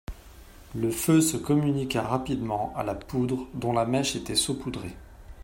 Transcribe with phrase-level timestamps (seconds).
[0.73, 4.97] Le feu se communiqua rapidement à la poudre dont la mèche était saupoudrée.